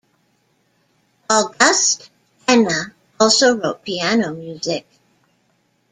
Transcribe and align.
August 1.29 2.09
Enna 2.47 2.91
also 3.19 3.55
wrote 3.55 3.83
piano 3.85 4.33
music. 4.33 4.87